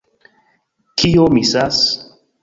Kio 1.01 1.25
misas? 1.35 1.83